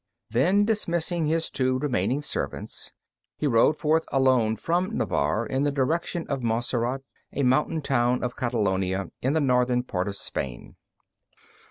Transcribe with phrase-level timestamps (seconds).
[0.31, 2.91] Then dismissing his two remaining servants,
[3.37, 7.01] he rode forth alone from Navarre in the direction of Montserrat,
[7.33, 10.75] a mountain town of Catalonia in the northern part of Spain.